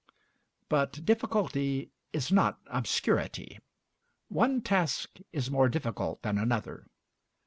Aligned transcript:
But 0.67 1.05
difficulty 1.05 1.91
is 2.11 2.31
not 2.31 2.59
obscurity. 2.65 3.59
One 4.29 4.59
task 4.63 5.19
is 5.31 5.51
more 5.51 5.69
difficult 5.69 6.23
than 6.23 6.39
another. 6.39 6.87